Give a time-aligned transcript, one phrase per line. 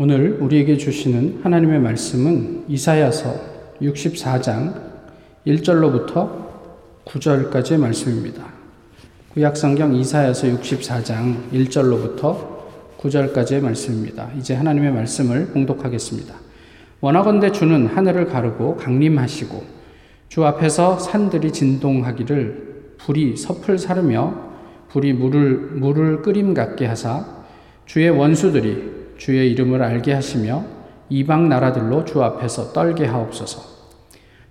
[0.00, 3.34] 오늘 우리에게 주시는 하나님의 말씀은 이사야서
[3.82, 4.80] 64장
[5.44, 6.30] 1절로부터
[7.04, 8.46] 9절까지의 말씀입니다.
[9.30, 12.36] 구약성경 이사야서 64장 1절로부터
[12.96, 14.30] 9절까지의 말씀입니다.
[14.38, 16.32] 이제 하나님의 말씀을 봉독하겠습니다.
[17.00, 19.64] 원하건대 주는 하늘을 가르고 강림하시고
[20.28, 24.32] 주 앞에서 산들이 진동하기를 불이 섭을 사르며
[24.90, 27.26] 불이 물을 물을 끓임 같게 하사
[27.84, 30.64] 주의 원수들이 주의 이름을 알게 하시며
[31.10, 33.76] 이방 나라들로 주 앞에서 떨게 하옵소서.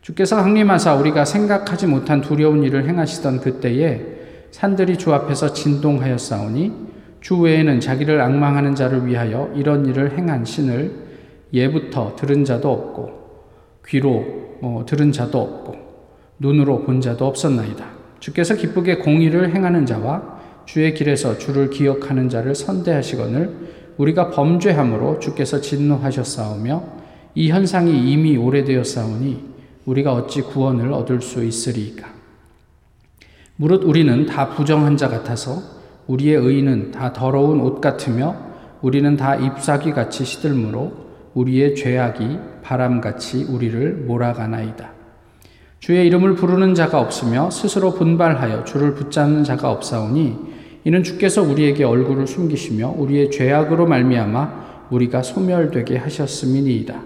[0.01, 4.01] 주께서 강림하사 우리가 생각하지 못한 두려운 일을 행하시던 그때에
[4.51, 6.87] 산들이 주 앞에서 진동하였사오니
[7.19, 10.91] 주 외에는 자기를 악망하는 자를 위하여 이런 일을 행한 신을
[11.53, 13.11] 예부터 들은 자도 없고
[13.87, 14.25] 귀로
[14.61, 15.75] 어, 들은 자도 없고
[16.39, 17.85] 눈으로 본 자도 없었나이다.
[18.19, 23.66] 주께서 기쁘게 공의를 행하는 자와 주의 길에서 주를 기억하는 자를 선대하시거늘
[23.97, 26.83] 우리가 범죄함으로 주께서 진노하셨사오며
[27.35, 32.07] 이 현상이 이미 오래되었사오니 우리가 어찌 구원을 얻을 수 있으리이까.
[33.55, 35.61] 무릇 우리는 다 부정한 자 같아서
[36.07, 38.35] 우리의 의는 다 더러운 옷 같으며
[38.81, 44.91] 우리는 다 잎사귀 같이 시들므로 우리의 죄악이 바람같이 우리를 몰아가나이다.
[45.79, 52.27] 주의 이름을 부르는 자가 없으며 스스로 분발하여 주를 붙잡는 자가 없사오니 이는 주께서 우리에게 얼굴을
[52.27, 57.01] 숨기시며 우리의 죄악으로 말미암아 우리가 소멸되게 하셨음이니이다.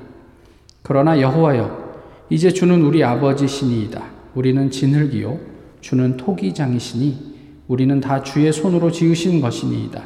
[0.84, 1.92] 그러나 여호와여
[2.30, 4.04] 이제 주는 우리 아버지시니이다.
[4.36, 5.40] 우리는 진흙이요
[5.82, 7.32] 주는 토기장이시니
[7.68, 10.04] 우리는 다 주의 손으로 지으신 것이니이다.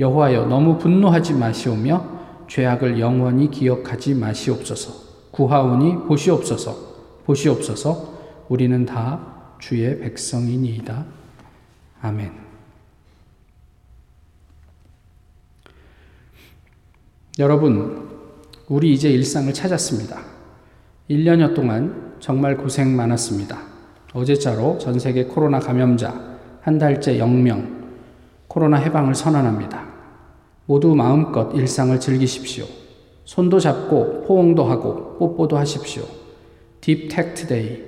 [0.00, 2.14] 여호와여 너무 분노하지 마시오며
[2.48, 4.92] 죄악을 영원히 기억하지 마시옵소서.
[5.30, 6.76] 구하오니 보시옵소서.
[7.24, 8.14] 보시옵소서.
[8.48, 9.20] 우리는 다
[9.58, 11.04] 주의 백성이니이다.
[12.02, 12.43] 아멘.
[17.40, 18.08] 여러분,
[18.68, 20.20] 우리 이제 일상을 찾았습니다.
[21.10, 23.60] 1년여 동안 정말 고생 많았습니다.
[24.12, 26.14] 어제자로 전 세계 코로나 감염자
[26.60, 27.66] 한 달째 0명,
[28.46, 29.84] 코로나 해방을 선언합니다.
[30.66, 32.66] 모두 마음껏 일상을 즐기십시오.
[33.24, 36.04] 손도 잡고 포옹도 하고 뽀뽀도 하십시오.
[36.82, 37.82] deeptact day.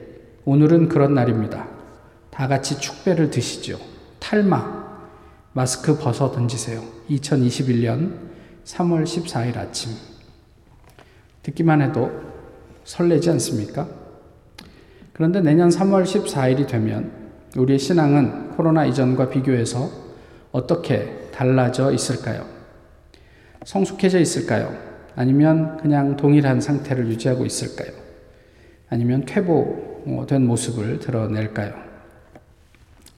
[0.45, 1.69] 오늘은 그런 날입니다.
[2.31, 3.78] 다 같이 축배를 드시죠.
[4.19, 4.87] 탈마.
[5.53, 6.83] 마스크 벗어 던지세요.
[7.11, 8.27] 2021년
[8.66, 9.93] 3월 14일 아침.
[11.43, 12.10] 듣기만 해도
[12.84, 13.88] 설레지 않습니까?
[15.12, 17.12] 그런데 내년 3월 14일이 되면
[17.56, 19.88] 우리의 신앙은 코로나 이전과 비교해서
[20.50, 22.44] 어떻게 달라져 있을까요?
[23.65, 24.77] 성숙해져 있을까요?
[25.15, 27.97] 아니면 그냥 동일한 상태를 유지하고 있을까요?
[28.91, 31.72] 아니면 퇴보된 모습을 드러낼까요?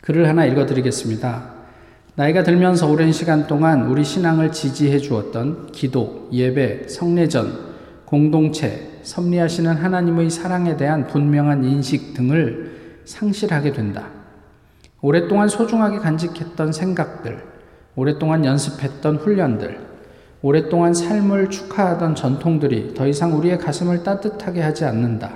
[0.02, 1.57] 글을 하나 읽어드리겠습니다.
[2.18, 7.52] 나이가 들면서 오랜 시간 동안 우리 신앙을 지지해 주었던 기도, 예배, 성례전,
[8.06, 14.08] 공동체, 섭리하시는 하나님의 사랑에 대한 분명한 인식 등을 상실하게 된다.
[15.00, 17.40] 오랫동안 소중하게 간직했던 생각들,
[17.94, 19.78] 오랫동안 연습했던 훈련들,
[20.42, 25.34] 오랫동안 삶을 축하하던 전통들이 더 이상 우리의 가슴을 따뜻하게 하지 않는다.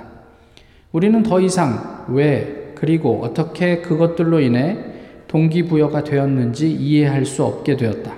[0.91, 4.91] 우리는 더 이상 왜, 그리고 어떻게 그것들로 인해
[5.33, 8.13] 동기부여가 되었는지 이해할 수 없게 되었다.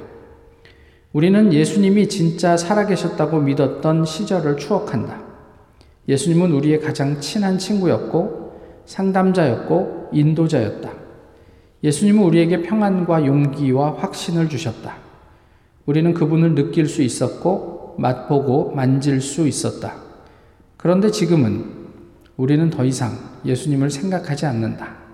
[1.14, 5.24] 우리는 예수님이 진짜 살아계셨다고 믿었던 시절을 추억한다.
[6.09, 10.92] 예수님은 우리의 가장 친한 친구였고 상담자였고 인도자였다.
[11.86, 14.98] 예수님은 우리에게 평안과 용기와 확신을 주셨다.
[15.86, 19.96] 우리는 그분을 느낄 수 있었고 맛보고 만질 수 있었다.
[20.75, 21.64] 그런데 지금은
[22.36, 25.05] 우리는 더 이상 예수님을 생각하지 않는다.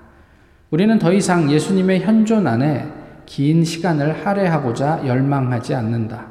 [0.72, 2.88] 우리는 더 이상 예수님의 현존 안에
[3.26, 6.28] 긴 시간을 할애하고자 열망하지 않는다.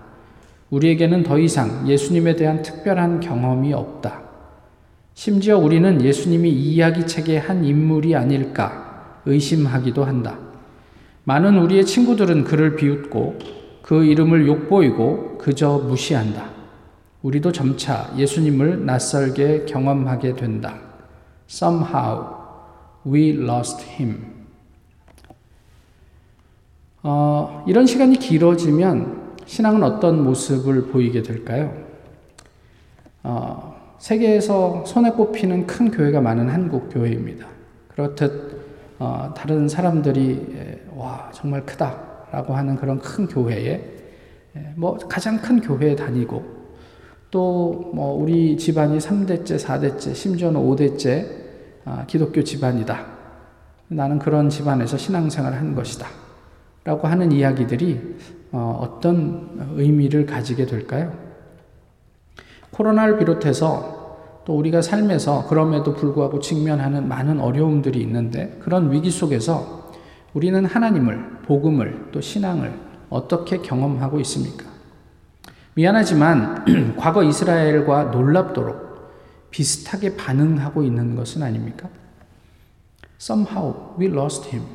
[0.70, 4.22] 우리에게는 더 이상 예수님에 대한 특별한 경험이 없다.
[5.12, 10.38] 심지어 우리는 예수님이 이야기 책의 한 인물이 아닐까 의심하기도 한다.
[11.24, 13.38] 많은 우리의 친구들은 그를 비웃고
[13.82, 16.46] 그 이름을 욕보이고 그저 무시한다.
[17.20, 20.78] 우리도 점차 예수님을 낯설게 경험하게 된다.
[21.46, 22.39] Somehow
[23.06, 24.24] we lost him.
[27.02, 31.74] 어, 이런 시간이 길어지면 신앙은 어떤 모습을 보이게 될까요?
[33.22, 37.46] 어, 세계에서 손에 꼽히는 큰 교회가 많은 한국 교회입니다.
[37.88, 38.60] 그렇듯
[38.98, 43.82] 어, 다른 사람들이 와 정말 크다라고 하는 그런 큰 교회에
[44.76, 46.60] 뭐 가장 큰 교회에 다니고
[47.30, 51.49] 또 뭐 우리 집안이 3대째, 4대째, 심지어는 5대째 아,
[52.06, 53.06] 기독교 집안이다.
[53.88, 56.06] 나는 그런 집안에서 신앙생활을 한 것이다.
[56.84, 58.16] 라고 하는 이야기들이
[58.52, 61.12] 어, 떤 의미를 가지게 될까요?
[62.70, 64.00] 코로나를 비롯해서
[64.44, 69.92] 또 우리가 삶에서 그럼에도 불구하고 직면하는 많은 어려움들이 있는데 그런 위기 속에서
[70.32, 72.72] 우리는 하나님을, 복음을, 또 신앙을
[73.10, 74.66] 어떻게 경험하고 있습니까?
[75.74, 78.89] 미안하지만 과거 이스라엘과 놀랍도록
[79.50, 81.88] 비슷하게 반응하고 있는 것은 아닙니까?
[83.20, 84.66] Somehow we lost him.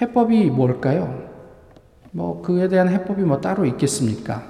[0.00, 1.30] 해법이 뭘까요?
[2.10, 4.44] 뭐 그에 대한 해법이 뭐 따로 있겠습니까?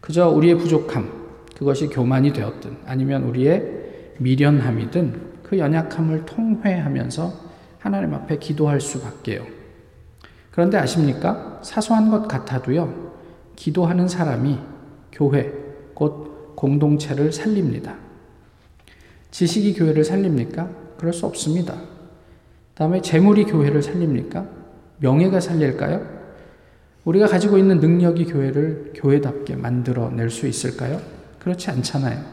[0.00, 1.10] 그저 우리의 부족함,
[1.56, 7.32] 그것이 교만이 되었든 아니면 우리의 미련함이든 그 연약함을 통회하면서
[7.78, 9.44] 하나님 앞에 기도할 수밖에요.
[10.50, 11.60] 그런데 아십니까?
[11.62, 13.12] 사소한 것 같아도요,
[13.56, 14.58] 기도하는 사람이
[15.12, 15.52] 교회,
[15.94, 17.94] 곧 공동체를 살립니다.
[19.30, 20.68] 지식이 교회를 살립니까?
[20.96, 21.80] 그럴 수 없습니다.
[22.74, 24.46] 다음에 재물이 교회를 살립니까?
[24.98, 26.16] 명예가 살릴까요?
[27.04, 31.00] 우리가 가지고 있는 능력이 교회를 교회답게 만들어 낼 수 있을까요?
[31.38, 32.24] 그렇지 않잖아요.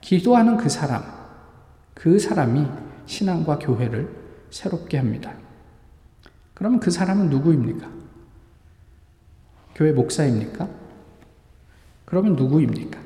[0.00, 1.02] 기도하는 그 사람,
[1.94, 2.66] 그 사람이
[3.06, 4.08] 신앙과 교회를
[4.50, 5.32] 새롭게 합니다.
[6.54, 7.88] 그러면 그 사람은 누구입니까?
[9.74, 10.68] 교회 목사입니까?
[12.04, 13.00] 그러면 누구입니까?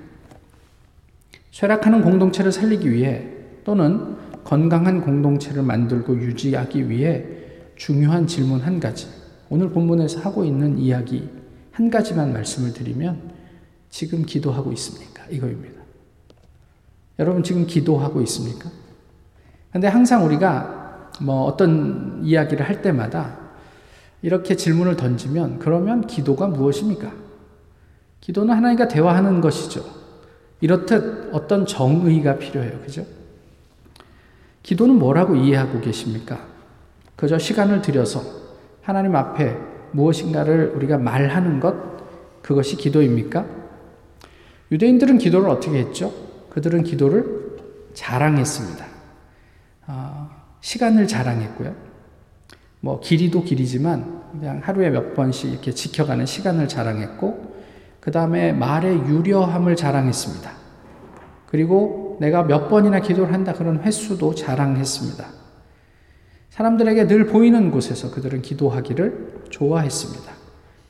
[1.56, 3.26] 쇠락하는 공동체를 살리기 위해
[3.64, 4.14] 또는
[4.44, 7.24] 건강한 공동체를 만들고 유지하기 위해
[7.76, 9.08] 중요한 질문 한 가지.
[9.48, 11.30] 오늘 본문에서 하고 있는 이야기
[11.72, 13.32] 한 가지만 말씀을 드리면
[13.88, 15.24] 지금 기도하고 있습니까?
[15.30, 15.80] 이거입니다.
[17.20, 18.70] 여러분 지금 기도하고 있습니까?
[19.72, 23.38] 근데 항상 우리가 뭐 어떤 이야기를 할 때마다
[24.20, 27.10] 이렇게 질문을 던지면 그러면 기도가 무엇입니까?
[28.20, 30.05] 기도는 하나님과 대화하는 것이죠.
[30.60, 32.80] 이렇듯 어떤 정의가 필요해요.
[32.80, 33.04] 그죠?
[34.62, 36.46] 기도는 뭐라고 이해하고 계십니까?
[37.14, 38.22] 그저 시간을 들여서
[38.82, 39.56] 하나님 앞에
[39.92, 41.74] 무엇인가를 우리가 말하는 것,
[42.42, 43.46] 그것이 기도입니까?
[44.70, 46.12] 유대인들은 기도를 어떻게 했죠?
[46.50, 47.56] 그들은 기도를
[47.94, 48.86] 자랑했습니다.
[49.88, 50.30] 어,
[50.60, 51.74] 시간을 자랑했고요.
[52.80, 57.55] 뭐, 길이도 길이지만 그냥 하루에 몇 번씩 이렇게 지켜가는 시간을 자랑했고,
[58.06, 60.48] 그 다음에 말의 유려함을 자랑했습니다.
[61.46, 65.26] 그리고 내가 몇 번이나 기도를 한다 그런 횟수도 자랑했습니다.
[66.50, 70.32] 사람들에게 늘 보이는 곳에서 그들은 기도하기를 좋아했습니다.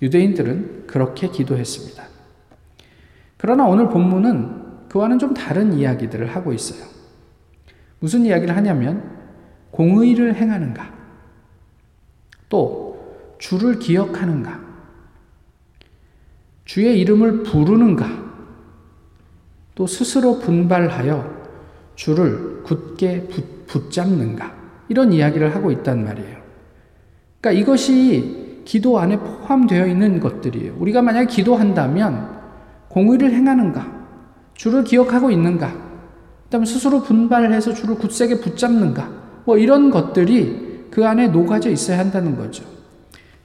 [0.03, 2.05] 유대인들은 그렇게 기도했습니다.
[3.39, 6.87] 그러나 오늘 본문은 그와는 좀 다른 이야기들을 하고 있어요.
[7.99, 9.17] 무슨 이야기를 하냐면
[9.71, 10.93] 공의를 행하는가,
[12.51, 14.66] 또 주를 기억하는가,
[16.67, 18.07] 주의 이름을 부르는가,
[19.75, 21.47] 또 스스로 분발하여
[21.95, 23.29] 주를 굳게
[23.67, 24.55] 붙잡는가,
[24.89, 26.37] 이런 이야기를 하고 있단 말이에요.
[27.41, 30.75] 그러니까 이것이 기도 안에 포함되어 있는 것들이에요.
[30.79, 32.37] 우리가 만약 기도한다면
[32.89, 33.97] 공의를 행하는가?
[34.55, 35.73] 주를 기억하고 있는가?
[36.45, 39.09] 그다음 스스로 분발해서 주를 굳세게 붙잡는가?
[39.45, 42.76] 뭐 이런 것들이 그 안에 녹아져 있어야 한다는 거죠.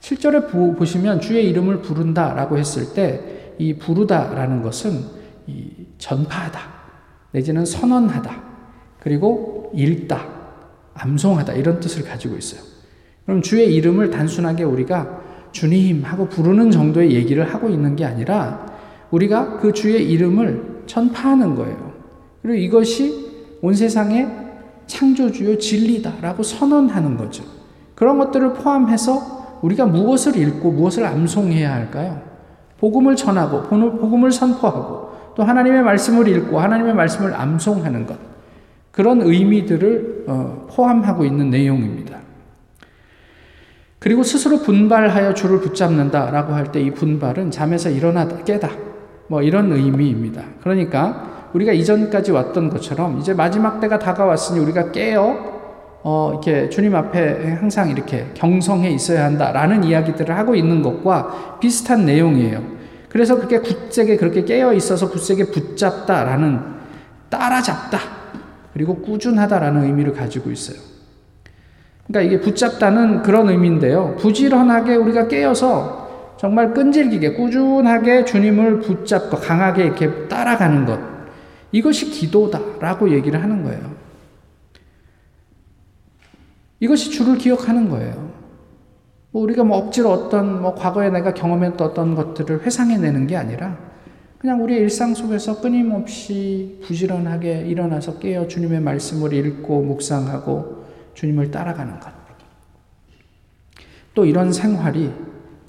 [0.02, 5.04] 7절에 보시면 주의 이름을 부른다 라고 했을 때 이 부르다 라는 것은
[5.46, 6.60] 이 전파하다
[7.32, 8.42] 내지는 선언하다
[9.00, 10.26] 그리고 읽다
[10.94, 12.60] 암송하다 이런 뜻을 가지고 있어요.
[13.24, 15.20] 그럼 주의 이름을 단순하게 우리가
[15.52, 18.66] 주님 하고 부르는 정도의 얘기를 하고 있는 게 아니라
[19.10, 21.92] 우리가 그 주의 이름을 전파하는 거예요.
[22.42, 23.30] 그리고 이것이
[23.62, 24.28] 온 세상의
[24.86, 27.44] 창조주요 진리다라고 선언하는 거죠.
[27.94, 32.20] 그런 것들을 포함해서 우리가 무엇을 읽고 무엇을 암송해야 할까요?
[32.78, 38.16] 복음을 전하고 복음을 선포하고 또 하나님의 말씀을 읽고 하나님의 말씀을 암송하는 것.
[38.90, 42.18] 그런 의미들을 어, 포함하고 있는 내용입니다.
[43.98, 48.68] 그리고 스스로 분발하여 주를 붙잡는다라고 할 때 이 분발은 잠에서 일어나다 깨다
[49.28, 50.42] 뭐 이런 의미입니다.
[50.60, 55.51] 그러니까 우리가 이전까지 왔던 것처럼 이제 마지막 때가 다가왔으니 우리가 깨어
[56.04, 62.62] 어, 이렇게 주님 앞에 항상 이렇게 경성해 있어야 한다라는 이야기들을 하고 있는 것과 비슷한 내용이에요.
[63.08, 66.60] 그래서 그렇게 굳세게 그렇게 깨어 있어서 굳세게 붙잡다라는
[67.28, 67.98] 따라잡다
[68.72, 70.78] 그리고 꾸준하다라는 의미를 가지고 있어요.
[72.06, 74.16] 그러니까 이게 붙잡다는 그런 의미인데요.
[74.18, 80.98] 부지런하게 우리가 깨어서 정말 끈질기게 꾸준하게 주님을 붙잡고 강하게 이렇게 따라가는 것.
[81.70, 84.01] 이것이 기도다라고 얘기를 하는 거예요.
[86.82, 88.32] 이것이 주를 기억하는 거예요.
[89.30, 93.78] 뭐 우리가 뭐 억지로 어떤 뭐 과거에 내가 경험했던 어떤 것들을 회상해내는 게 아니라
[94.38, 100.84] 그냥 우리의 일상 속에서 끊임없이 부지런하게 일어나서 깨어 주님의 말씀을 읽고 묵상하고
[101.14, 102.10] 주님을 따라가는 것.
[104.14, 105.12] 또 이런 생활이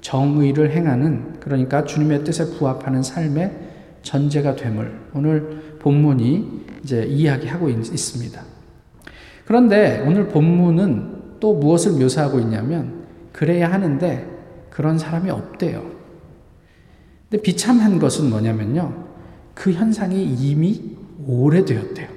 [0.00, 3.52] 정의를 행하는 그러니까 주님의 뜻에 부합하는 삶의
[4.02, 8.53] 전제가 됨을 오늘 본문이 이제 이야기하고 있습니다.
[9.44, 14.26] 그런데 오늘 본문은 또 무엇을 묘사하고 있냐면 그래야 하는데
[14.70, 15.84] 그런 사람이 없대요.
[17.28, 19.04] 근데 비참한 것은 뭐냐면요.
[19.54, 20.96] 그 현상이 이미
[21.26, 22.08] 오래되었대요.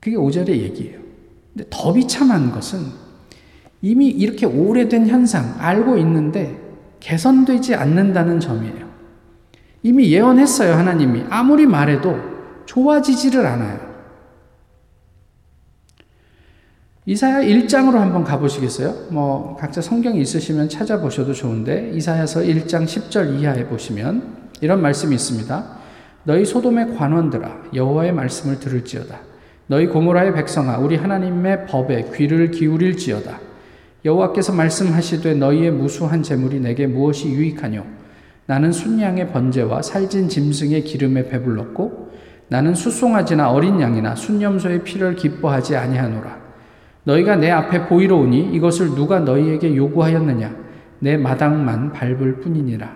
[0.00, 1.00] 그게 5절의 얘기예요.
[1.52, 2.80] 근데 더 비참한 것은
[3.80, 6.58] 이미 이렇게 오래된 현상 알고 있는데
[7.00, 8.88] 개선되지 않는다는 점이에요.
[9.82, 11.24] 이미 예언했어요, 하나님이.
[11.30, 12.18] 아무리 말해도
[12.66, 13.87] 좋아지지를 않아요.
[17.06, 19.06] 이사야 1장으로 한번 가보시겠어요?
[19.10, 25.64] 뭐, 각자 성경이 있으시면 찾아보셔도 좋은데, 이사야서 1장 10절 이하에 보시면, 이런 말씀이 있습니다.
[26.24, 29.20] 너희 소돔의 관원들아, 여호와의 말씀을 들을지어다.
[29.68, 33.40] 너희 고모라의 백성아, 우리 하나님의 법에 귀를 기울일지어다.
[34.04, 37.84] 여호와께서 말씀하시되 너희의 무수한 재물이 내게 무엇이 유익하뇨?
[38.46, 42.08] 나는 순양의 번제와 살진 짐승의 기름에 배불렀고,
[42.48, 46.47] 나는 수송아지나 어린 양이나 순념소의 피를 기뻐하지 아니하노라.
[47.08, 50.54] 너희가 내 앞에 보이러 오니 이것을 누가 너희에게 요구하였느냐?
[50.98, 52.94] 내 마당만 밟을 뿐이니라.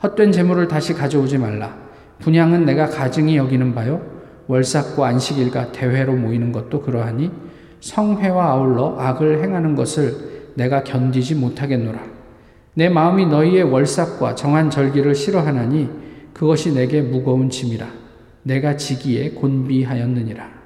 [0.00, 1.76] 헛된 재물을 다시 가져오지 말라.
[2.20, 4.00] 분양은 내가 가증히 여기는 바요.
[4.46, 7.32] 월삭과 안식일과 대회로 모이는 것도 그러하니
[7.80, 10.14] 성회와 아울러 악을 행하는 것을
[10.54, 11.98] 내가 견디지 못하겠노라.
[12.74, 15.88] 내 마음이 너희의 월삭과 정한 절기를 싫어하나니
[16.32, 17.86] 그것이 내게 무거운 짐이라.
[18.44, 20.57] 내가 지기에 곤비하였느니라.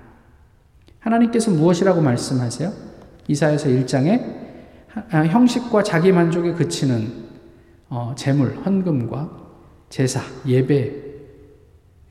[1.03, 2.73] 하나님께서 무엇이라고 말씀하세요?
[3.29, 4.43] 이사에서 1장에
[5.11, 7.23] 아, 형식과 자기 만족에 그치는
[7.89, 9.31] 어, 재물, 헌금과
[9.89, 11.03] 제사, 예배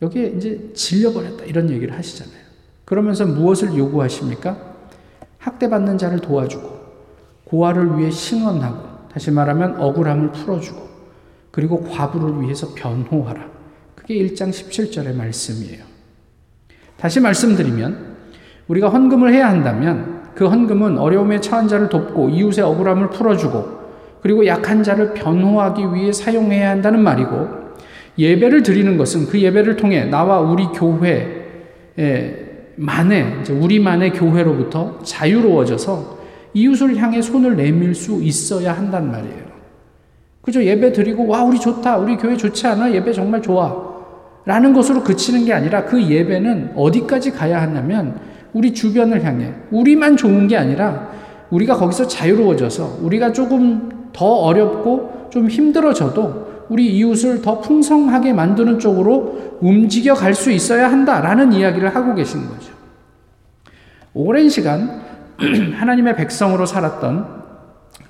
[0.01, 2.41] 여기에 이제 질려버렸다 이런 얘기를 하시잖아요.
[2.85, 4.57] 그러면서 무엇을 요구하십니까?
[5.37, 6.81] 학대받는 자를 도와주고
[7.45, 10.89] 고아를 위해 신원하고 다시 말하면 억울함을 풀어주고
[11.51, 13.49] 그리고 과부를 위해서 변호하라.
[13.95, 15.83] 그게 1장 17절의 말씀이에요.
[16.97, 18.10] 다시 말씀드리면
[18.71, 23.81] 우리가 헌금을 해야 한다면 그 헌금은 어려움에 처한 자를 돕고 이웃의 억울함을 풀어주고
[24.21, 27.49] 그리고 약한 자를 변호하기 위해 사용해야 한다는 말이고
[28.17, 31.41] 예배를 드리는 것은 그 예배를 통해 나와 우리 교회
[32.77, 36.21] 만의 우리만의 교회로부터 자유로워져서
[36.53, 39.51] 이웃을 향해 손을 내밀 수 있어야 한단 말이에요.
[40.41, 40.63] 그죠?
[40.63, 41.97] 예배 드리고 와 우리 좋다.
[41.97, 42.93] 우리 교회 좋지 않아?
[42.93, 43.91] 예배 정말 좋아.
[44.45, 48.19] 라는 것으로 그치는 게 아니라 그 예배는 어디까지 가야 하냐면
[48.53, 51.11] 우리 주변을 향해 우리만 좋은 게 아니라
[51.49, 59.57] 우리가 거기서 자유로워져서 우리가 조금 더 어렵고 좀 힘들어져도 우리 이웃을 더 풍성하게 만드는 쪽으로
[59.61, 62.73] 움직여 갈 수 있어야 한다라는 이야기를 하고 계신 거죠.
[64.13, 65.01] 오랜 시간
[65.75, 67.41] 하나님의 백성으로 살았던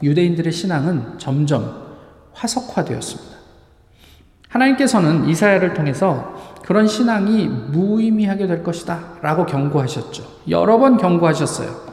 [0.03, 1.73] 유대인들의 신앙은 점점
[2.33, 3.40] 화석화되었습니다.
[4.51, 10.23] 하나님께서는 이사야를 통해서 그런 신앙이 무의미하게 될 것이다 라고 경고하셨죠.
[10.49, 11.91] 여러 번 경고하셨어요.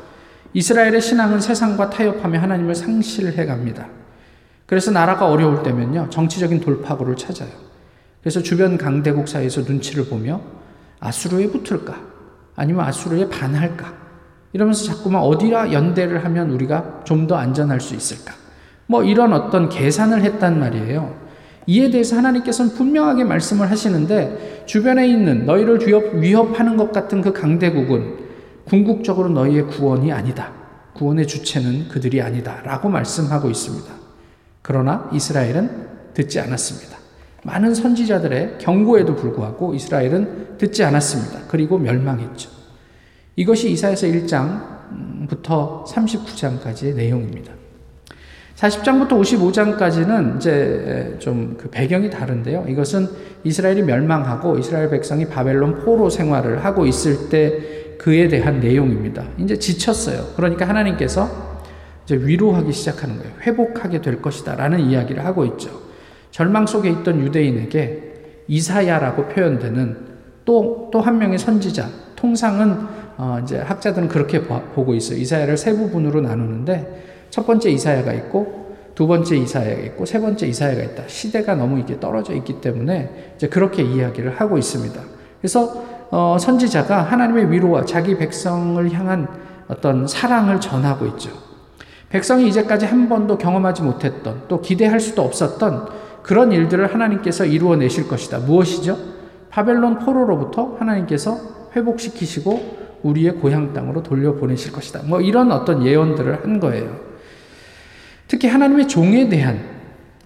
[0.52, 3.86] 이스라엘의 신앙은 세상과 타협하며 하나님을 상실해 갑니다.
[4.66, 7.50] 그래서 나라가 어려울 때면요, 정치적인 돌파구를 찾아요.
[8.20, 10.40] 그래서 주변 강대국 사이에서 눈치를 보며
[11.00, 11.96] 아수르에 붙을까?
[12.56, 13.92] 아니면 아수르에 반할까?
[14.52, 18.34] 이러면서 자꾸만 어디라 연대를 하면 우리가 좀 더 안전할 수 있을까?
[18.86, 21.27] 뭐 이런 어떤 계산을 했단 말이에요.
[21.68, 28.16] 이에 대해서 하나님께서는 분명하게 말씀을 하시는데 주변에 있는 너희를 위협, 위협하는 것 같은 그 강대국은
[28.64, 30.50] 궁극적으로 너희의 구원이 아니다.
[30.94, 32.62] 구원의 주체는 그들이 아니다.
[32.64, 33.86] 라고 말씀하고 있습니다.
[34.62, 36.96] 그러나 이스라엘은 듣지 않았습니다.
[37.44, 41.48] 많은 선지자들의 경고에도 불구하고 이스라엘은 듣지 않았습니다.
[41.48, 42.50] 그리고 멸망했죠.
[43.36, 47.57] 이것이 이사에서 1장부터 39장까지의 내용입니다.
[48.58, 52.66] 40장부터 55장까지는 이제 좀 그 배경이 다른데요.
[52.68, 53.08] 이것은
[53.44, 59.24] 이스라엘이 멸망하고 이스라엘 백성이 바벨론 포로 생활을 하고 있을 때 그에 대한 내용입니다.
[59.38, 60.34] 이제 지쳤어요.
[60.36, 61.28] 그러니까 하나님께서
[62.04, 63.32] 이제 위로하기 시작하는 거예요.
[63.42, 64.54] 회복하게 될 것이다.
[64.56, 65.70] 라는 이야기를 하고 있죠.
[66.30, 69.96] 절망 속에 있던 유대인에게 이사야라고 표현되는
[70.44, 71.88] 또, 또 한 명의 선지자.
[72.16, 72.86] 통상은,
[73.18, 75.18] 어, 이제 학자들은 그렇게 보고 있어요.
[75.18, 80.82] 이사야를 세 부분으로 나누는데, 첫 번째 이사야가 있고 두 번째 이사야가 있고 세 번째 이사야가
[80.82, 81.04] 있다.
[81.06, 85.00] 시대가 너무 이게 떨어져 있기 때문에 이제 그렇게 이야기를 하고 있습니다.
[85.40, 89.28] 그래서 어, 선지자가 하나님의 위로와 자기 백성을 향한
[89.68, 91.30] 어떤 사랑을 전하고 있죠.
[92.08, 95.88] 백성이 이제까지 한 번도 경험하지 못했던 또 기대할 수도 없었던
[96.22, 98.38] 그런 일들을 하나님께서 이루어 내실 것이다.
[98.38, 98.96] 무엇이죠?
[99.50, 101.38] 바벨론 포로로부터 하나님께서
[101.76, 105.02] 회복시키시고 우리의 고향 땅으로 돌려보내실 것이다.
[105.04, 107.07] 뭐 이런 어떤 예언들을 한 거예요.
[108.28, 109.58] 특히 하나님의 종에 대한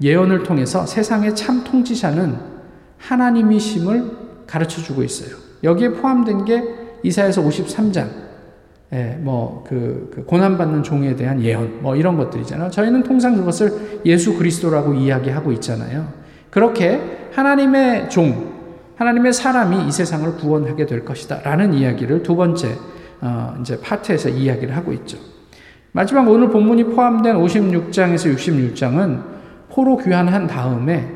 [0.02, 2.36] 예언을 통해서 세상의 참 통치자는
[2.98, 4.10] 하나님이심을
[4.46, 5.36] 가르쳐 주고 있어요.
[5.62, 6.62] 여기에 포함된 게
[7.04, 8.08] 이사에서 53장,
[8.92, 12.70] 예, 뭐, 그, 그, 고난받는 종에 대한 예언, 뭐 이런 것들이잖아요.
[12.70, 16.08] 저희는 통상 그것을 예수 그리스도라고 이야기하고 있잖아요.
[16.50, 17.00] 그렇게
[17.32, 18.52] 하나님의 종,
[18.96, 21.40] 하나님의 사람이 이 세상을 구원하게 될 것이다.
[21.42, 22.76] 라는 이야기를 두 번째,
[23.20, 25.16] 어, 이제 파트에서 이야기를 하고 있죠.
[25.92, 29.22] 마지막 오늘 본문이 포함된 56장에서 66장은
[29.68, 31.06] 포로 귀환한 다음에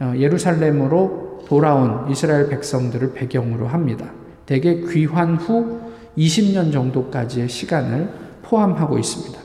[0.00, 4.10] 어, 예루살렘으로 돌아온 이스라엘 백성들을 배경으로 합니다.
[4.44, 5.80] 대개 귀환 후
[6.18, 8.08] 20년 정도까지의 시간을
[8.42, 9.40] 포함하고 있습니다.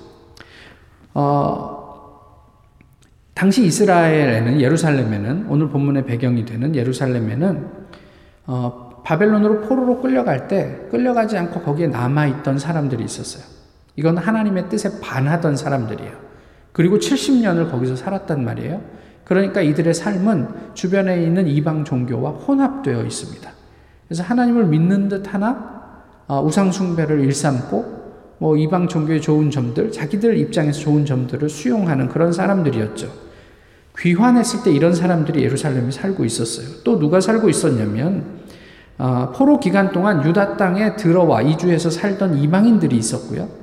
[1.13, 1.79] 어,
[3.36, 7.67] 당시 이스라엘에는 예루살렘에는 오늘 본문의 배경이 되는 예루살렘에는
[8.48, 13.59] 어, 바벨론으로 포로로 끌려갈 때 끌려가지 않고 거기에 남아 있던 사람들이 있었어요.
[13.96, 16.12] 이건 하나님의 뜻에 반하던 사람들이에요.
[16.72, 18.81] 그리고 70년을 거기서 살았단 말이에요.
[19.25, 23.51] 그러니까 이들의 삶은 주변에 있는 이방 종교와 혼합되어 있습니다.
[24.08, 25.79] 그래서 하나님을 믿는 듯 하나
[26.27, 28.00] 어, 우상숭배를 일삼고
[28.39, 33.12] 뭐 이방 종교의 좋은 점들, 자기들 입장에서 좋은 점들을 수용하는 그런 사람들이었죠.
[34.00, 36.81] 귀환했을 때 이런 사람들이 예루살렘에 살고 있었어요.
[36.84, 38.39] 또 누가 살고 있었냐면
[38.98, 43.59] 어, 포로 기간 동안 유다 땅에 들어와 이주해서 살던 이방인들이 있었고요.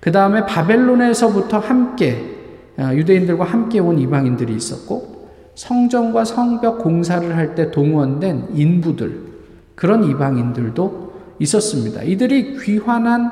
[0.00, 2.36] 그 다음에 바벨론에서부터 함께
[2.78, 9.30] 어, 유대인들과 함께 온 이방인들이 있었고 성전과 성벽 공사를 할 때 동원된 인부들
[9.74, 12.02] 그런 이방인들도 있었습니다.
[12.02, 13.30] 이들이 귀환한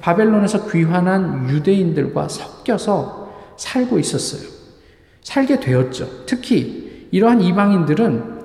[0.00, 4.48] 바벨론에서 귀환한 유대인들과 섞여서 살고 있었어요.
[5.22, 6.24] 살게 되었죠.
[6.26, 8.40] 특히 이러한 이방인들은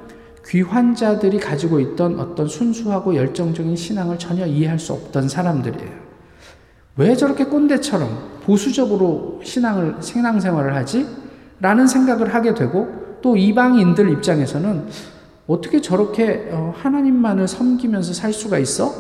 [0.48, 6.05] 귀환자들이 가지고 있던 어떤 순수하고 열정적인 신앙을 전혀 이해할 수 없던 사람들이에요.
[6.98, 11.06] 왜 저렇게 꼰대처럼 보수적으로 신앙을, 신앙생활을 하지?
[11.60, 14.86] 라는 생각을 하게 되고 또 이방인들 입장에서는
[15.48, 18.92] 어떻게 저렇게 어, 하나님만을 섬기면서 살 수가 있어?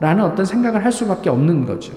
[0.00, 1.92] 라는 어떤 생각을 할 수밖에 없는 거죠.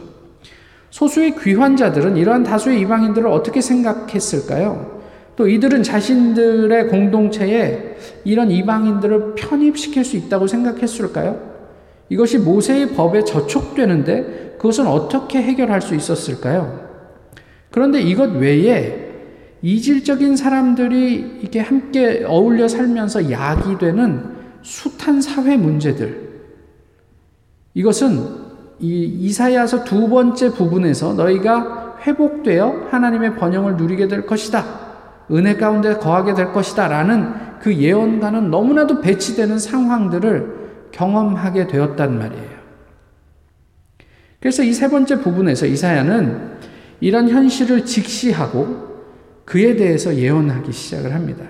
[0.91, 5.01] 소수의 귀환자들은 이러한 다수의 이방인들을 어떻게 생각했을까요?
[5.35, 11.56] 또 이들은 자신들의 공동체에 이런 이방인들을 편입시킬 수 있다고 생각했을까요?
[12.09, 16.87] 이것이 모세의 법에 저촉되는데 그것은 어떻게 해결할 수 있었을까요?
[17.69, 19.07] 그런데 이것 외에
[19.61, 26.27] 이질적인 사람들이 이렇게 함께 어울려 살면서 약이 되는 숱한 사회 문제들.
[27.73, 28.47] 이것은
[28.79, 34.63] 이 이사야서 두 번째 부분에서 너희가 회복되어 하나님의 번영을 누리게 될 것이다.
[35.31, 36.87] 은혜 가운데 거하게 될 것이다.
[36.87, 40.56] 라는 그 예언과는 너무나도 배치되는 상황들을
[40.97, 42.57] 경험하게 되었단 말이에요.
[44.39, 46.57] 그래서 이 세 번째 부분에서 이사야는
[46.99, 48.87] 이런 현실을 직시하고
[49.45, 51.45] 그에 대해서 예언하기 시작을 합니다.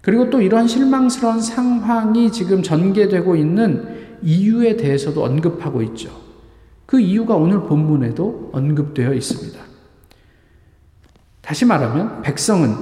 [0.00, 6.10] 그리고 또 이러한 실망스러운 상황이 지금 전개되고 있는 이유에 대해서도 언급하고 있죠.
[6.86, 9.60] 그 이유가 오늘 본문에도 언급되어 있습니다.
[11.42, 12.74] 다시 말하면 백성은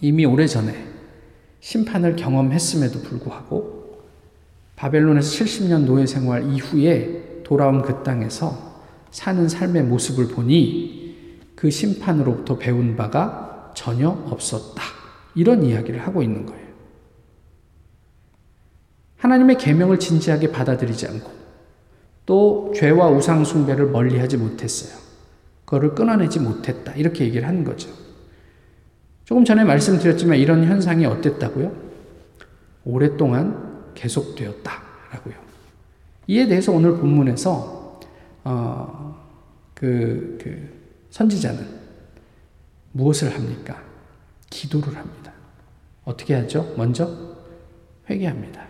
[0.00, 0.72] 이미 오래전에
[1.60, 3.73] 심판을 경험했음에도 불구하고
[4.76, 11.04] 바벨론에서 70년 노예 생활 이후에 돌아온 그 땅에서 사는 삶의 모습을 보니
[11.54, 14.82] 그 심판으로부터 배운 바가 전혀 없었다.
[15.34, 16.64] 이런 이야기를 하고 있는 거예요.
[19.18, 21.30] 하나님의 계명을 진지하게 받아들이지 않고
[22.26, 24.98] 또 죄와 우상 숭배를 멀리하지 못했어요.
[25.64, 26.92] 그거를 끊어내지 못했다.
[26.94, 27.90] 이렇게 얘기를 하는 거죠.
[29.24, 31.72] 조금 전에 말씀드렸지만 이런 현상이 어땠다고요?
[32.84, 35.34] 오랫동안 계속되었다라고요.
[36.26, 38.00] 이에 대해서 오늘 본문에서
[38.44, 39.24] 어,
[39.74, 40.68] 그, 그
[41.10, 41.66] 선지자는
[42.92, 43.82] 무엇을 합니까?
[44.50, 45.32] 기도를 합니다.
[46.04, 46.74] 어떻게 하죠?
[46.76, 47.36] 먼저
[48.08, 48.66] 회개합니다.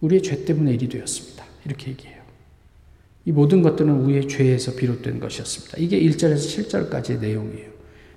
[0.00, 1.44] 우리의 죄 때문에 일이 되었습니다.
[1.64, 2.22] 이렇게 얘기해요.
[3.24, 5.78] 이 모든 것들은 우리의 죄에서 비롯된 것이었습니다.
[5.78, 7.70] 이게 1절에서 7절까지의 내용이에요.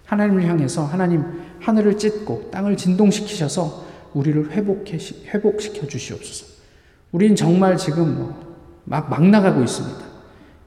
[0.06, 1.24] 하나님을 향해서 하나님
[1.60, 6.60] 하늘을 찢고 땅을 진동시키셔서 우리를 회복해, 회복시켜 주시옵소서.
[7.12, 8.50] 우린 정말 지금 뭐
[8.86, 10.06] 막, 막 나가고 있습니다.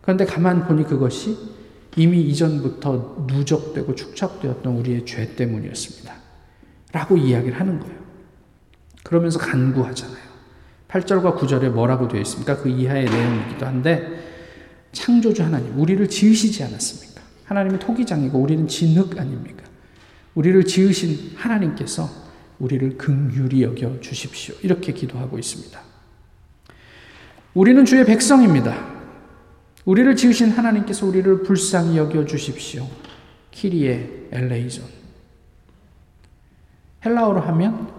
[0.01, 1.37] 그런데 가만 보니 그것이
[1.97, 6.15] 이미 이전부터 누적되고 축적되었던 우리의 죄 때문이었습니다.
[6.93, 7.97] 라고 이야기를 하는 거예요.
[9.03, 10.33] 그러면서 간구하잖아요.
[10.89, 12.57] 8절과 9절에 뭐라고 되어 있습니까?
[12.59, 14.07] 그 이하의 내용이기도 한데,
[14.93, 17.23] 창조주 하나님, 우리를 지으시지 않았습니까?
[17.47, 19.65] 하나님은 토기장이고 우리는 진흙 아닙니까?
[20.35, 22.09] 우리를 지으신 하나님께서
[22.63, 24.55] 우리를 긍휼히 여겨 주십시오.
[24.63, 25.81] 이렇게 기도하고 있습니다.
[27.55, 29.03] 우리는 주의 백성입니다.
[29.85, 32.89] 우리를 지으신 하나님께서 우리를 불쌍히 여겨 주십시오.
[33.51, 34.85] 키리에 엘레이존.
[37.05, 37.93] 헬라어로 하면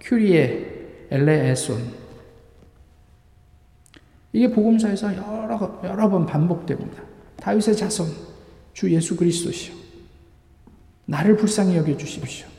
[0.00, 2.00] 큐리에 엘레에손.
[4.34, 7.02] 이게 복음서에서 여러, 여러 번 반복됩니다.
[7.38, 8.06] 다윗의 자손,
[8.74, 9.74] 주 예수 그리스도시요.
[11.06, 12.49] 나를 불쌍히 여겨 주십시오.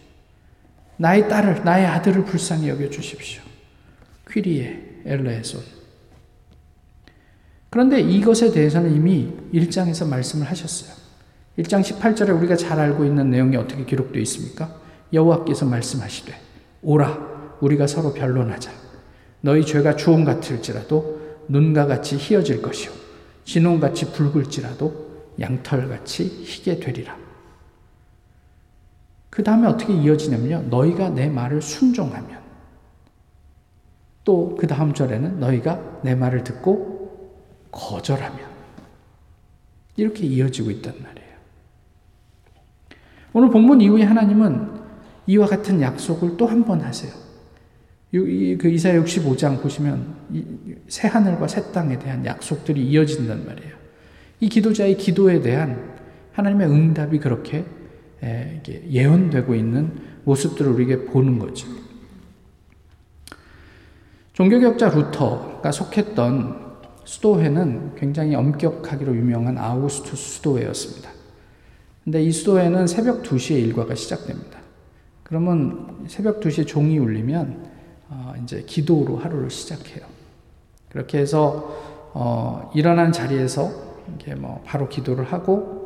[1.01, 3.41] 나의 딸을, 나의 아들을 불쌍히 여겨 주십시오.
[4.29, 5.59] 퀴리에 엘레손.
[7.71, 10.95] 그런데 이것에 대해서는 이미 1장에서 말씀을 하셨어요.
[11.57, 14.75] 1장 18절에 우리가 잘 알고 있는 내용이 어떻게 기록되어 있습니까?
[15.11, 16.35] 여호와께서 말씀하시되
[16.83, 18.71] 오라 우리가 서로 변론하자.
[19.41, 22.91] 너희 죄가 주홍 같을지라도 눈과 같이 희어질 것이요
[23.45, 27.17] 진홍같이 붉을지라도 양털같이 희게 되리라.
[29.31, 30.67] 그 다음에 어떻게 이어지냐면요.
[30.69, 32.39] 너희가 내 말을 순종하면
[34.23, 37.41] 또 그 다음 절에는 너희가 내 말을 듣고
[37.71, 38.39] 거절하면
[39.95, 41.31] 이렇게 이어지고 있단 말이에요.
[43.33, 44.81] 오늘 본문 이후에 하나님은
[45.27, 47.11] 이와 같은 약속을 또 한 번 하세요.
[48.11, 50.15] 그 이사야 65장 보시면
[50.89, 53.73] 새 하늘과 새 땅에 대한 약속들이 이어진단 말이에요.
[54.41, 55.95] 이 기도자의 기도에 대한
[56.33, 57.63] 하나님의 응답이 그렇게
[58.23, 61.67] 예언되고 있는 모습들을 우리에게 보는 거죠.
[64.33, 66.61] 종교개혁자 루터가 속했던
[67.03, 71.09] 수도회는 굉장히 엄격하기로 유명한 아우구스투스 수도회였습니다.
[72.03, 74.59] 근데 이 수도회는 새벽 2시에 일과가 시작됩니다.
[75.23, 77.69] 그러면 새벽 2시에 종이 울리면
[78.09, 80.05] 어, 이제 기도로 하루를 시작해요.
[80.89, 83.71] 그렇게 해서 어, 일어난 자리에서
[84.07, 85.80] 이렇게 뭐 바로 기도를 하고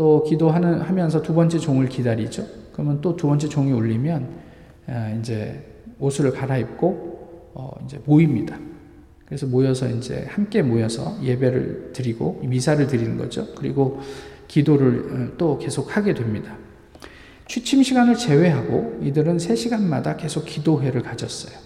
[0.00, 2.46] 또 기도하는 하면서 두 번째 종을 기다리죠.
[2.72, 4.28] 그러면 또 두 번째 종이 울리면
[4.86, 5.62] 어, 이제
[5.98, 8.58] 옷을 갈아입고 어, 이제 모입니다.
[9.26, 13.54] 그래서 모여서 이제 함께 모여서 예배를 드리고 미사를 드리는 거죠.
[13.54, 14.00] 그리고
[14.48, 16.56] 기도를 어, 또 계속 하게 됩니다.
[17.46, 21.58] 취침 시간을 제외하고 이들은 3시간마다 계속 기도회를 가졌어요.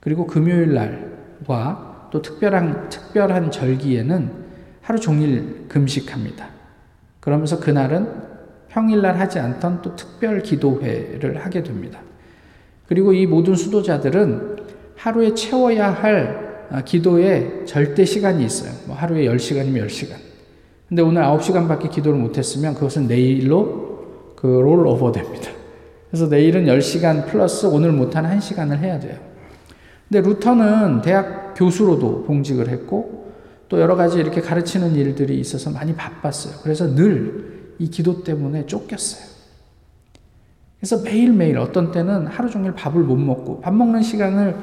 [0.00, 4.30] 그리고 금요일 날과 또 특별한, 특별한 절기에는
[4.80, 6.51] 하루 종일 금식합니다.
[7.22, 8.08] 그러면서 그날은
[8.68, 12.00] 평일날 하지 않던 또 특별 기도회를 하게 됩니다.
[12.88, 14.56] 그리고 이 모든 수도자들은
[14.96, 18.72] 하루에 채워야 할 아, 기도에 절대 시간이 있어요.
[18.86, 20.16] 뭐 하루에 10시간이면 10시간.
[20.88, 25.50] 근데 오늘 9시간밖에 기도를 못했으면 그것은 내일로 그 롤 오버 됩니다.
[26.10, 29.16] 그래서 내일은 10시간 플러스 오늘 못한 1시간을 해야 돼요.
[30.08, 33.21] 근데 루터는 대학 교수로도 봉직을 했고
[33.72, 36.60] 또 여러 가지 이렇게 가르치는 일들이 있어서 많이 바빴어요.
[36.62, 39.32] 그래서 늘 이 기도 때문에 쫓겼어요.
[40.78, 44.56] 그래서 매일매일 어떤 때는 하루 종일 밥을 못 먹고 밥 먹는 시간을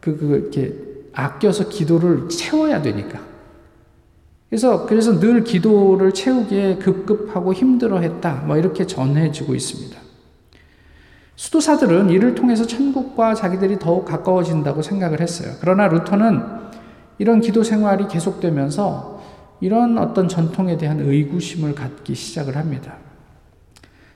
[0.00, 0.74] 그, 그, 이렇게
[1.14, 3.20] 아껴서 기도를 채워야 되니까.
[4.50, 8.42] 그래서, 그래서 늘 기도를 채우기에 급급하고 힘들어 했다.
[8.46, 9.98] 뭐 이렇게 전해지고 있습니다.
[11.36, 15.54] 수도사들은 이를 통해서 천국과 자기들이 더욱 가까워진다고 생각을 했어요.
[15.60, 16.71] 그러나 루터는
[17.22, 19.22] 이런 기도 생활이 계속되면서
[19.60, 22.94] 이런 어떤 전통에 대한 의구심을 갖기 시작을 합니다.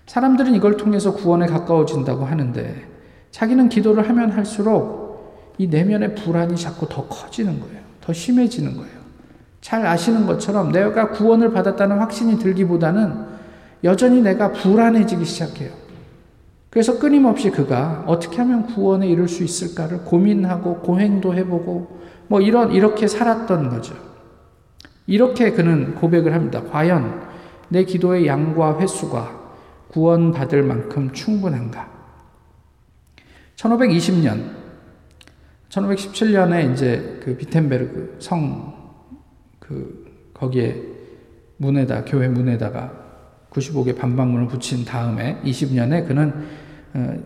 [0.07, 2.83] 사람들은 이걸 통해서 구원에 가까워진다고 하는데
[3.31, 7.79] 자기는 기도를 하면 할수록 이 내면의 불안이 자꾸 더 커지는 거예요.
[8.01, 8.97] 더 심해지는 거예요.
[9.61, 13.25] 잘 아시는 것처럼 내가 구원을 받았다는 확신이 들기보다는
[13.85, 15.71] 여전히 내가 불안해지기 시작해요.
[16.71, 21.97] 그래서 끊임없이 그가 어떻게 하면 구원에 이룰 수 있을까를 고민하고 고행도 해보고
[22.29, 23.95] 뭐 이런 이렇게 살았던 거죠.
[25.07, 26.63] 이렇게 그는 고백을 합니다.
[26.63, 27.27] 과연
[27.69, 29.47] 내 기도의 양과 횟수가
[29.89, 31.97] 구원받을 만큼 충분한가?
[33.57, 34.51] 1520년,
[35.69, 40.83] 1517년에 이제 그 비텐베르그 성그 거기에
[41.57, 42.93] 문에다 교회 문에다가
[43.51, 46.45] 95개 반박문을 붙인 다음에 20년에 그는 어,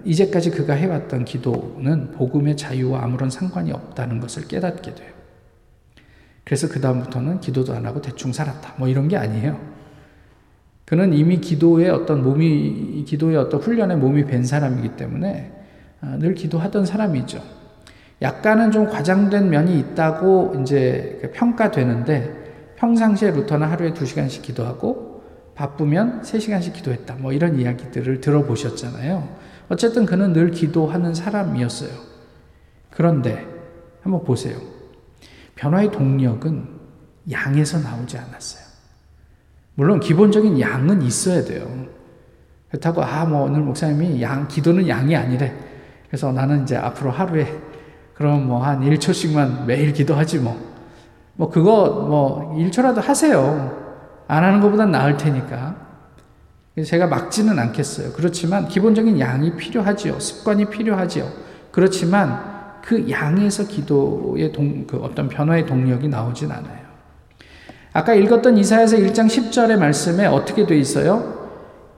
[0.04, 5.10] 이제까지 그가 해왔던 기도는 복음의 자유와 아무런 상관이 없다는 것을 깨닫게 돼요.
[6.44, 8.74] 그래서 그 다음부터는 기도도 안 하고 대충 살았다.
[8.78, 9.60] 뭐 이런 게 아니에요.
[10.84, 15.52] 그는 이미 기도의 어떤 몸이 기도의 어떤 훈련에 몸이 밴 사람이기 때문에
[16.02, 17.40] 어, 늘 기도하던 사람이죠.
[18.22, 25.22] 약간은 좀 과장된 면이 있다고 이제 그 평가되는데 평상시에 루터는 하루에 두 시간씩 기도하고
[25.54, 27.16] 바쁘면 세 시간씩 기도했다.
[27.20, 29.49] 뭐 이런 이야기들을 들어보셨잖아요.
[29.70, 31.90] 어쨌든 그는 늘 기도하는 사람이었어요.
[32.90, 33.46] 그런데
[34.02, 34.58] 한번 보세요.
[35.54, 36.68] 변화의 동력은
[37.30, 38.62] 양에서 나오지 않았어요.
[39.74, 41.86] 물론 기본적인 양은 있어야 돼요.
[42.68, 45.54] 그렇다고 아 뭐 오늘 목사님이 양 기도는 양이 아니래.
[46.08, 47.46] 그래서 나는 이제 앞으로 하루에
[48.14, 50.58] 그럼 뭐 한 1초씩만 매일 기도하지 뭐.
[51.34, 53.78] 뭐 그거 뭐 1초라도 하세요.
[54.26, 55.89] 안 하는 것보단 나을 테니까.
[56.84, 58.12] 제가 막지는 않겠어요.
[58.12, 60.20] 그렇지만 기본적인 양이 필요하지요.
[60.20, 61.28] 습관이 필요하지요.
[61.70, 66.80] 그렇지만 그 양에서 기도의 동, 그 어떤 변화의 동력이 나오진 않아요.
[67.92, 71.50] 아까 읽었던 이사야서 1장 10절의 말씀에 어떻게 돼 있어요?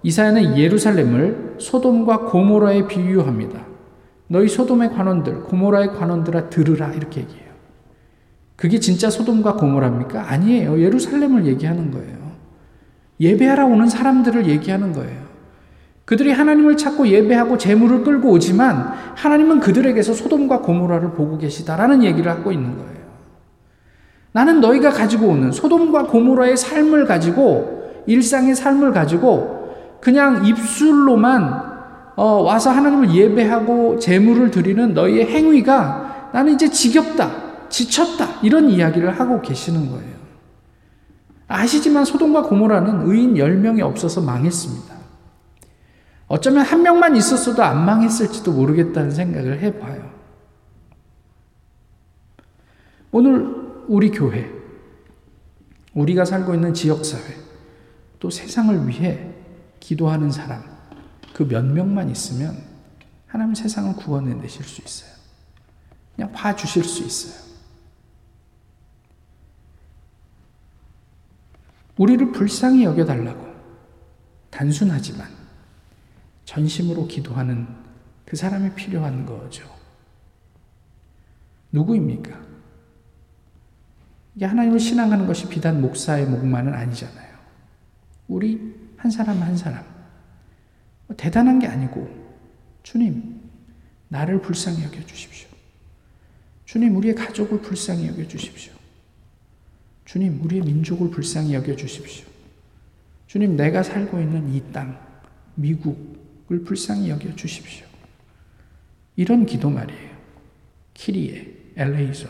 [0.02, 3.60] 이사야는 예루살렘을 소돔과 고모라에 비유합니다.
[4.28, 7.52] 너희 소돔의 관원들, 고모라의 관원들아 들으라 이렇게 얘기해요.
[8.56, 10.30] 그게 진짜 소돔과 고모라입니까?
[10.30, 10.80] 아니에요.
[10.80, 12.21] 예루살렘을 얘기하는 거예요.
[13.20, 15.22] 예배하러 오는 사람들을 얘기하는 거예요.
[16.04, 22.50] 그들이 하나님을 찾고 예배하고 재물을 끌고 오지만 하나님은 그들에게서 소돔과 고모라를 보고 계시다라는 얘기를 하고
[22.50, 23.02] 있는 거예요.
[24.32, 31.72] 나는 너희가 가지고 오는 소돔과 고모라의 삶을 가지고 일상의 삶을 가지고 그냥 입술로만
[32.16, 37.30] 어, 와서 하나님을 예배하고 재물을 드리는 너희의 행위가 나는 이제 지겹다,
[37.68, 40.21] 지쳤다 이런 이야기를 하고 계시는 거예요.
[41.52, 44.94] 아시지만 소돔과 고모라는 의인 10명이 없어서 망했습니다.
[46.28, 50.10] 어쩌면 한 명만 있었어도 안 망했을지도 모르겠다는 생각을 해봐요.
[53.10, 54.50] 오늘 우리 교회,
[55.92, 57.36] 우리가 살고 있는 지역사회,
[58.18, 59.34] 또 세상을 위해
[59.80, 60.62] 기도하는 사람,
[61.34, 62.56] 그 몇 명만 있으면
[63.26, 65.10] 하나님 세상을 구원해 내실 수 있어요.
[66.16, 67.51] 그냥 봐주실 수 있어요.
[72.02, 73.46] 우리를 불쌍히 여겨달라고
[74.50, 75.28] 단순하지만
[76.44, 77.68] 전심으로 기도하는
[78.24, 79.64] 그 사람이 필요한 거죠.
[81.70, 82.40] 누구입니까?
[84.34, 87.38] 이게 하나님을 신앙하는 것이 비단 목사의 목만은 아니잖아요.
[88.26, 89.84] 우리 한 사람 한 사람.
[91.06, 92.10] 뭐 대단한 게 아니고,
[92.82, 93.40] 주님,
[94.08, 95.48] 나를 불쌍히 여겨 주십시오.
[96.64, 98.71] 주님, 우리의 가족을 불쌍히 여겨 주십시오.
[100.12, 102.26] 주님, 우리의 민족을 불쌍히 여겨 주십시오.
[103.28, 105.00] 주님, 내가 살고 있는 이 땅,
[105.54, 107.86] 미국을 불쌍히 여겨 주십시오.
[109.16, 110.10] 이런 기도 말이에요.
[110.92, 112.28] 키리에, 엘레이존.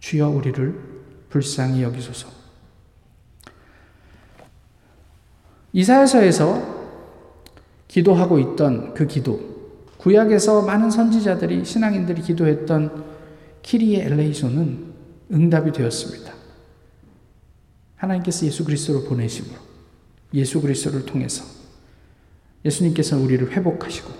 [0.00, 0.78] 주여 우리를
[1.30, 2.28] 불쌍히 여기소서.
[5.72, 6.84] 이사야서에서
[7.88, 13.02] 기도하고 있던 그 기도, 구약에서 많은 선지자들이 신앙인들이 기도했던
[13.62, 14.92] 키리의 엘레이소는
[15.32, 16.33] 응답이 되었습니다.
[17.96, 19.56] 하나님께서 예수 그리스도를 보내심으로
[20.34, 21.44] 예수 그리스도를 통해서
[22.64, 24.10] 예수님께서 우리를 회복하시고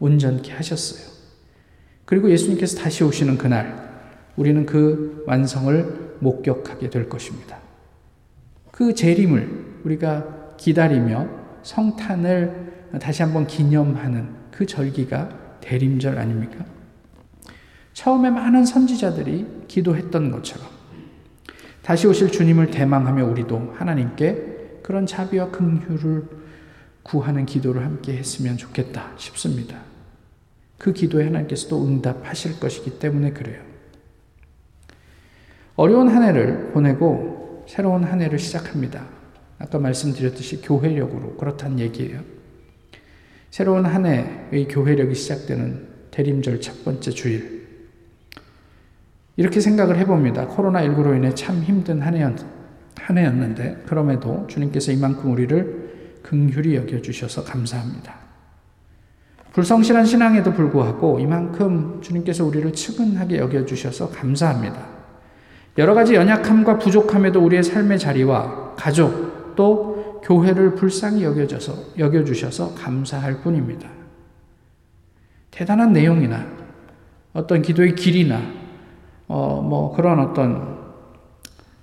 [0.00, 1.12] 온전케 하셨어요.
[2.04, 3.90] 그리고 예수님께서 다시 오시는 그날
[4.36, 7.58] 우리는 그 완성을 목격하게 될 것입니다.
[8.70, 11.28] 그 재림을 우리가 기다리며
[11.62, 16.64] 성탄을 다시 한번 기념하는 그 절기가 대림절 아닙니까?
[17.92, 20.66] 처음에 많은 선지자들이 기도했던 것처럼
[21.82, 26.24] 다시 오실 주님을 대망하며 우리도 하나님께 그런 자비와 긍휼을
[27.02, 29.80] 구하는 기도를 함께 했으면 좋겠다 싶습니다.
[30.78, 33.60] 그 기도에 하나님께서도 응답하실 것이기 때문에 그래요.
[35.74, 39.06] 어려운 한 해를 보내고 새로운 한 해를 시작합니다.
[39.58, 42.20] 아까 말씀드렸듯이 교회력으로 그렇다는 얘기예요.
[43.50, 47.61] 새로운 한 해의 교회력이 시작되는 대림절 첫 번째 주일.
[49.36, 50.48] 이렇게 생각을 해봅니다.
[50.48, 52.34] 코로나19로 인해 참 힘든 한 해였,
[53.00, 58.14] 한 해였는데, 그럼에도 주님께서 이만큼 우리를 긍휼히 여겨주셔서 감사합니다.
[59.52, 64.86] 불성실한 신앙에도 불구하고 이만큼 주님께서 우리를 측은하게 여겨주셔서 감사합니다.
[65.78, 73.88] 여러 가지 연약함과 부족함에도 우리의 삶의 자리와 가족 또 교회를 불쌍히 여겨져서 여겨주셔서 감사할 뿐입니다.
[75.50, 76.46] 대단한 내용이나
[77.32, 78.61] 어떤 기도의 길이나
[79.32, 80.78] 어, 뭐 그런 어떤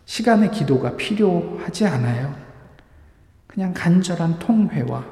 [0.06, 2.36] 시간의 기도가 필요하지 않아요.
[3.48, 5.04] 그냥 간절한 통회와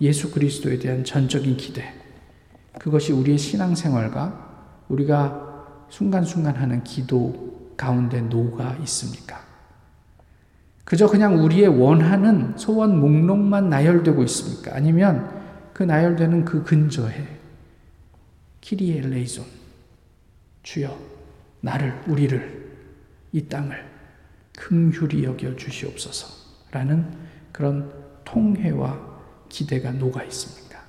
[0.00, 1.94] 예수 그리스도에 대한 전적인 기대.
[2.80, 9.38] 그것이 우리의 신앙생활과 우리가 순간순간 하는 기도 가운데 노가 있습니까?
[10.84, 14.74] 그저 그냥 우리의 원하는 소원 목록만 나열되고 있습니까?
[14.74, 15.30] 아니면
[15.72, 17.38] 그 나열되는 그 근저에
[18.62, 19.44] Kyrie Eleison
[20.64, 21.07] 주여
[21.60, 22.68] 나를 우리를
[23.32, 23.86] 이 땅을
[24.56, 27.92] 긍휼히 여겨 주시옵소서라는 그런
[28.24, 29.18] 통회와
[29.48, 30.82] 기대가 녹아 있습니까?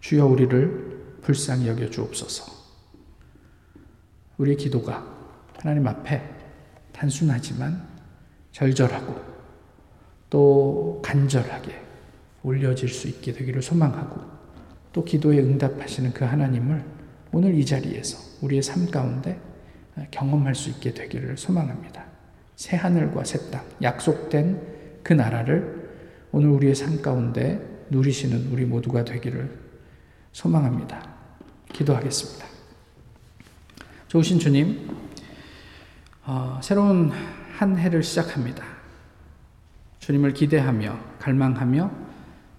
[0.00, 2.58] 주여 우리를 불쌍히 여겨 주옵소서.
[4.38, 5.04] 우리의 기도가
[5.58, 6.22] 하나님 앞에
[6.92, 7.86] 단순하지만
[8.52, 9.20] 절절하고
[10.30, 11.82] 또 간절하게
[12.42, 14.20] 올려질 수 있게 되기를 소망하고
[14.92, 16.97] 또 기도에 응답하시는 그 하나님을
[17.32, 19.40] 오늘 이 자리에서 우리의 삶 가운데
[20.10, 22.04] 경험할 수 있게 되기를 소망합니다.
[22.56, 25.88] 새 하늘과 새 땅, 약속된 그 나라를
[26.32, 27.60] 오늘 우리의 삶 가운데
[27.90, 29.58] 누리시는 우리 모두가 되기를
[30.32, 31.08] 소망합니다.
[31.72, 32.46] 기도하겠습니다.
[34.08, 34.96] 좋으신 주님,
[36.24, 37.10] 어, 새로운
[37.56, 38.64] 한 해를 시작합니다.
[39.98, 41.90] 주님을 기대하며 갈망하며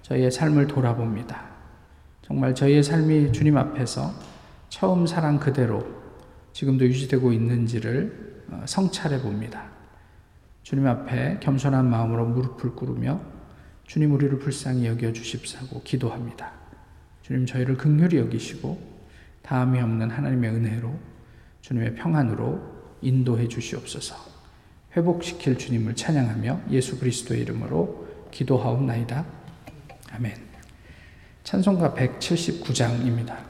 [0.04, 1.50] 저희의 삶을 돌아봅니다.
[2.22, 4.14] 정말 저희의 삶이 주님 앞에서
[4.70, 5.86] 처음 사랑 그대로
[6.54, 9.70] 지금도 유지되고 있는지를 어, 성찰해 봅니다.
[10.64, 13.20] 주님 앞에 겸손한 마음으로 무릎을 꿇으며
[13.86, 16.52] 주님 우리를 불쌍히 여겨 주십사고 기도합니다.
[17.24, 18.80] 주님 저희를 극률히 여기시고
[19.42, 20.94] 다음이 없는 하나님의 은혜로
[21.62, 22.62] 주님의 평안으로
[23.02, 24.16] 인도해 주시옵소서.
[24.96, 29.26] 회복시킬 주님을 찬양하며 예수 그리스도의 이름으로 기도하옵나이다.
[30.12, 30.36] 아멘.
[31.44, 33.49] 찬송가 179장입니다.